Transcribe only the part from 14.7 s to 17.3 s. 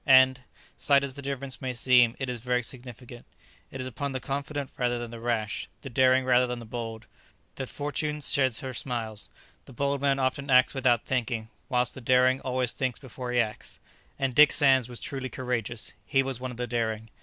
was truly courageous; he was one of the daring.